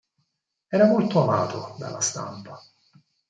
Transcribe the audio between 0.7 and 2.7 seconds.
molto amato dalla stampa.